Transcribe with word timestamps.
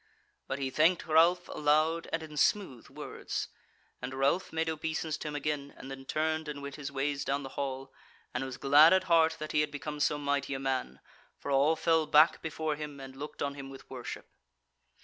But 0.47 0.57
he 0.57 0.71
thanked 0.71 1.05
Ralph 1.05 1.47
aloud 1.47 2.09
and 2.11 2.23
in 2.23 2.35
smooth 2.35 2.89
words. 2.89 3.49
And 4.01 4.15
Ralph 4.15 4.51
made 4.51 4.67
obeisance 4.67 5.15
to 5.17 5.27
him 5.27 5.35
again, 5.35 5.75
and 5.77 5.91
then 5.91 6.05
turned 6.05 6.47
and 6.47 6.59
went 6.63 6.75
his 6.77 6.91
ways 6.91 7.23
down 7.23 7.43
the 7.43 7.49
hall, 7.49 7.93
and 8.33 8.43
was 8.43 8.57
glad 8.57 8.93
at 8.93 9.03
heart 9.03 9.35
that 9.37 9.51
he 9.51 9.61
had 9.61 9.69
become 9.69 9.99
so 9.99 10.17
mighty 10.17 10.55
a 10.55 10.59
man, 10.59 11.01
for 11.37 11.51
all 11.51 11.75
fell 11.75 12.07
back 12.07 12.41
before 12.41 12.75
him 12.77 12.99
and 12.99 13.15
looked 13.15 13.43
on 13.43 13.53
him 13.53 13.69
with 13.69 13.87
worship. 13.91 14.27